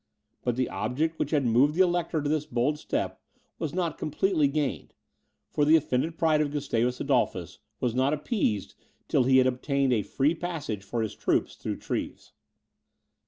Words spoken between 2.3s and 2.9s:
bold